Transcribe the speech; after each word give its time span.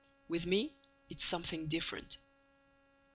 "With 0.27 0.47
me, 0.47 0.73
it's 1.11 1.23
something 1.23 1.67
different." 1.67 2.17